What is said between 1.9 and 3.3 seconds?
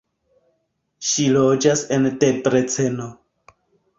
en Debreceno.